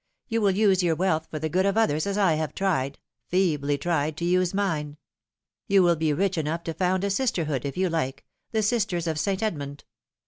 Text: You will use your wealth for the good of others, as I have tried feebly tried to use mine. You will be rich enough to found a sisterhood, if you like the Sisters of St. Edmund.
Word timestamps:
You 0.27 0.41
will 0.41 0.49
use 0.49 0.81
your 0.81 0.95
wealth 0.95 1.27
for 1.29 1.37
the 1.37 1.47
good 1.47 1.67
of 1.67 1.77
others, 1.77 2.07
as 2.07 2.17
I 2.17 2.33
have 2.33 2.55
tried 2.55 2.97
feebly 3.27 3.77
tried 3.77 4.17
to 4.17 4.25
use 4.25 4.51
mine. 4.51 4.97
You 5.67 5.83
will 5.83 5.95
be 5.95 6.11
rich 6.11 6.39
enough 6.39 6.63
to 6.63 6.73
found 6.73 7.03
a 7.03 7.11
sisterhood, 7.11 7.65
if 7.65 7.77
you 7.77 7.87
like 7.87 8.25
the 8.51 8.63
Sisters 8.63 9.05
of 9.05 9.19
St. 9.19 9.43
Edmund. 9.43 9.83